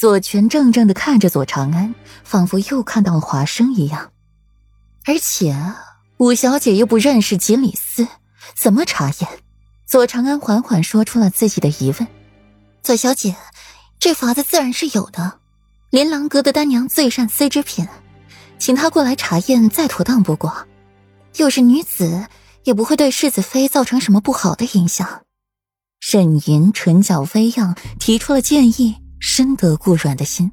[0.00, 1.94] 左权怔怔的看着左长安，
[2.24, 4.12] 仿佛又看到了华生一样。
[5.04, 5.54] 而且
[6.16, 8.08] 五小姐又不认识锦鲤司，
[8.56, 9.28] 怎么查验？
[9.86, 12.08] 左长安缓缓说出了自己的疑问
[12.82, 13.36] ：“左小姐，
[13.98, 15.38] 这法子自然是有的。
[15.90, 17.86] 琳琅阁的丹娘最善丝织品，
[18.58, 20.66] 请她过来查验再妥当不过。
[21.36, 22.26] 又是女子，
[22.64, 25.24] 也不会对世子妃造成什么不好的影响。”
[26.00, 28.96] 沈吟唇角微漾，提出了建议。
[29.20, 30.50] 深得顾阮的心，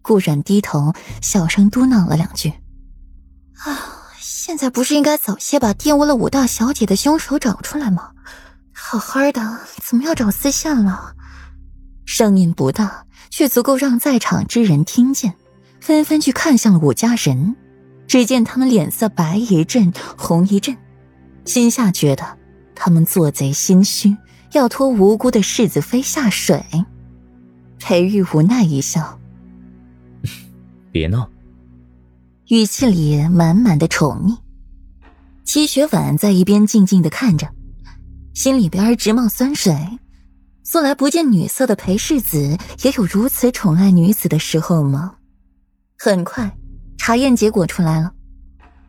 [0.00, 2.52] 顾阮低头小声嘟囔了两句
[3.64, 8.10] ：“啊，现在不是应该早些把玷污了五大小姐的凶手找出来吗？
[8.72, 11.14] 好好的，怎么要找丝线了？”
[12.04, 15.34] 声音不大，却足够让在场之人听见，
[15.80, 17.54] 纷纷去看向了五家人。
[18.08, 20.76] 只见他们脸色白一阵，红一阵，
[21.44, 22.38] 心下觉得
[22.74, 24.16] 他们做贼心虚，
[24.52, 26.62] 要拖无辜的世子妃下水。
[27.82, 29.18] 裴玉无奈一笑
[30.92, 31.28] ：“别闹。”
[32.48, 34.36] 语气里满满的宠溺。
[35.44, 37.48] 齐雪婉在一边静静的看着，
[38.34, 39.74] 心里边直冒酸水。
[40.64, 45.16] 素来不见女色的裴世子，也有如此宠爱女子的时候吗？
[45.98, 46.56] 很快，
[46.96, 48.12] 查验结果出来了。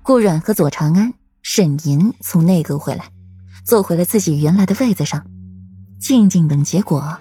[0.03, 3.05] 顾阮和左长安、沈吟从内阁回来，
[3.66, 5.25] 坐回了自己原来的位子上，
[5.99, 7.17] 静静等结果。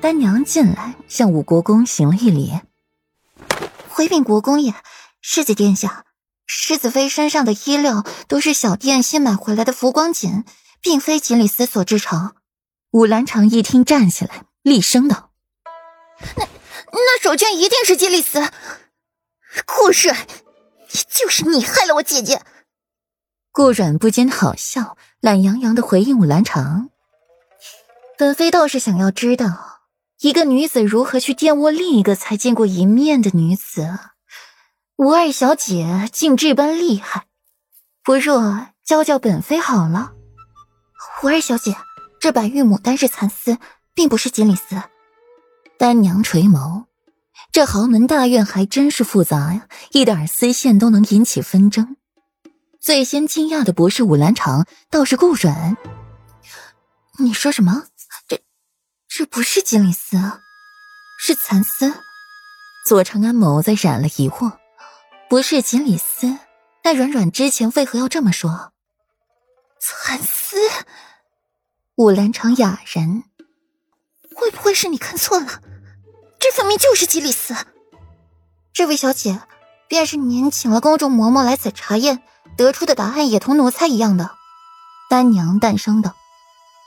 [0.00, 2.60] 丹娘进来，向武国公行了一礼，
[3.88, 4.72] 回禀国公爷，
[5.20, 6.04] 世子殿下，
[6.46, 10.44] 世子妃身上的衣料都是小店新买回来的浮光锦，
[10.80, 12.34] 并非锦鲤丝所制成。
[12.92, 15.32] 武兰长一听，站起来，厉声道
[16.36, 16.46] ：“那
[16.92, 18.40] 那手绢一定是锦鲤丝！
[19.66, 20.26] 顾阮，
[20.88, 22.40] 就是你害了我姐姐！”
[23.50, 26.90] 顾阮不禁好笑，懒洋洋的回应武兰长
[28.16, 29.64] ：“本妃倒是想要知道。”
[30.20, 33.98] 一个女子如何去玷污另一个才见过一面的女子？
[34.96, 37.26] 吴二小姐竟这般厉害，
[38.02, 40.14] 不若教教本妃好了。
[41.22, 41.76] 吴二小姐，
[42.18, 43.58] 这白玉牡丹是蚕丝，
[43.94, 44.82] 并不是锦鲤丝。
[45.78, 46.86] 丹娘垂眸，
[47.52, 51.96] 这豪门大院还真是复杂呀，一点丝线都能引起纷争。
[52.80, 55.76] 最先惊讶的不是武兰长，倒是顾阮。
[57.20, 57.84] 你说什么？
[59.18, 60.16] 这不是锦鲤丝，
[61.18, 61.92] 是蚕丝。
[62.86, 64.52] 左长安眸子染了疑惑，
[65.28, 66.38] 不是锦鲤丝，
[66.84, 68.70] 那软软之前为何要这么说？
[69.80, 70.56] 蚕丝。
[71.96, 73.24] 武兰长哑然，
[74.36, 75.62] 会不会是你看错了？
[76.38, 77.56] 这分明就是锦鲤丝。
[78.72, 79.42] 这位小姐，
[79.88, 82.22] 便是您请了公主嬷嬷来此查验，
[82.56, 84.30] 得出的答案也同奴才一样的。
[85.10, 86.14] 丹娘淡声道：“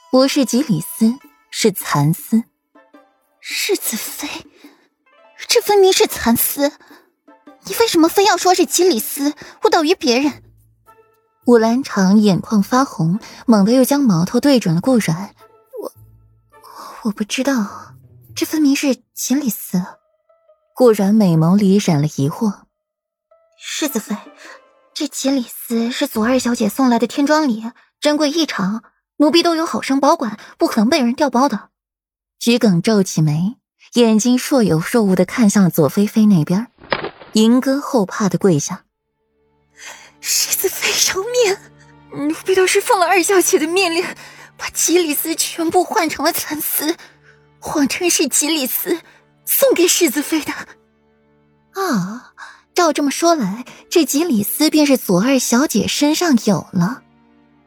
[0.09, 1.19] 不是锦鲤丝。”
[1.63, 2.43] 是蚕丝，
[3.39, 4.27] 世子妃，
[5.47, 6.71] 这分明是蚕丝，
[7.65, 10.41] 你为什么非要说是锦鲤丝，误导于别人？
[11.45, 15.35] 武兰长眼眶发红，猛地又将矛头对准了顾然。
[15.79, 15.93] 我
[17.03, 17.93] 我不知道，
[18.35, 19.79] 这分明是锦鲤丝。
[20.73, 22.61] 顾然美眸里染了疑惑。
[23.59, 24.17] 世子妃，
[24.95, 28.83] 这锦鲤丝是左二小姐送来的天庄礼，珍贵异常。
[29.21, 31.69] 奴婢都有好生保管，不可能被人调包的。
[32.39, 33.55] 桔梗皱起眉，
[33.93, 36.65] 眼睛若有若无的看向左菲菲那边。
[37.33, 38.83] 银歌后怕的跪下
[40.19, 42.27] ：“世子妃饶命！
[42.29, 44.03] 奴婢都是奉了二小姐的命令，
[44.57, 46.95] 把吉里斯全部换成了蚕丝，
[47.59, 49.01] 谎称是吉里斯
[49.45, 50.51] 送给世子妃的。
[51.79, 52.33] 啊，
[52.73, 57.03] 照这么说来，这吉里斯便是左二小姐身上有了。”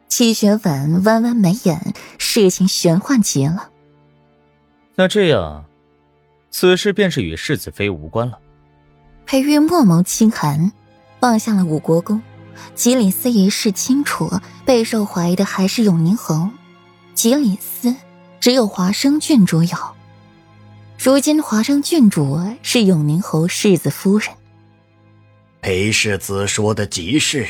[0.07, 3.69] 齐雪婉弯弯眉眼，事情玄幻极了。
[4.95, 5.65] 那这样，
[6.51, 8.39] 此事便是与世子妃无关了。
[9.25, 10.71] 裴玉墨眸轻寒，
[11.19, 12.21] 望向了武国公。
[12.73, 14.31] 吉里斯一事清楚，
[14.63, 16.49] 备受怀疑的还是永宁侯。
[17.13, 17.93] 吉里斯
[18.39, 19.77] 只有华生郡主有，
[20.97, 24.29] 如今华生郡主是永宁侯世子夫人。
[25.61, 27.45] 裴世子说的极是。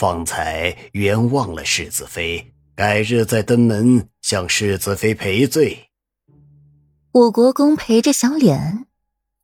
[0.00, 5.90] 方才冤枉了世子妃，改日再登门向世子妃赔罪。
[7.12, 8.86] 我国公陪着小脸，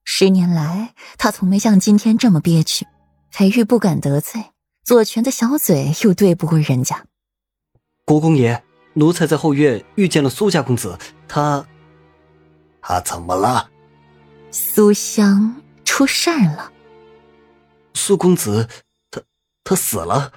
[0.02, 2.86] 十年来他从没像今天这么憋屈。
[3.30, 4.46] 裴玉不敢得罪，
[4.82, 7.04] 左权的小嘴又对不过人家。
[8.06, 8.64] 国公爷，
[8.94, 10.98] 奴才在后院遇见了苏家公子，
[11.28, 11.68] 他，
[12.80, 13.68] 他怎么了？
[14.50, 16.72] 苏香出事儿了。
[17.92, 18.66] 苏公子，
[19.10, 19.20] 他
[19.62, 20.32] 他死了。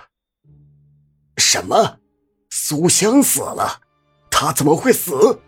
[1.39, 1.97] 什么？
[2.49, 3.81] 苏香死了？
[4.29, 5.39] 她怎么会死？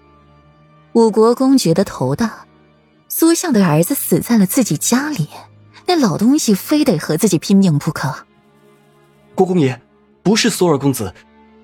[0.94, 2.48] 五国公觉得头大。
[3.08, 5.28] 苏相的儿子死在了自己家里，
[5.86, 8.26] 那老东西非得和自己拼命不可。
[9.36, 9.82] 国公爷，
[10.24, 11.14] 不是苏二公子，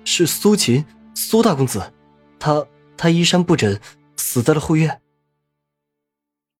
[0.04, 0.84] 是苏秦，
[1.14, 1.92] 苏大公子，
[2.38, 2.64] 他
[2.96, 3.78] 他衣衫不整，
[4.16, 5.00] 死在了后院。